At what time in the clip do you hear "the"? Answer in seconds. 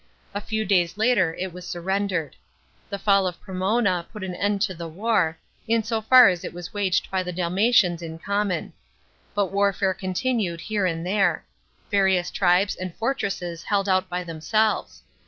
2.89-2.97, 4.73-4.87, 7.21-7.31